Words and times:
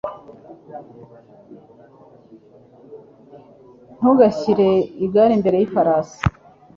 Ntugashyire 3.97 4.69
igare 5.05 5.31
imbere 5.37 5.55
yifarasi 5.61 6.21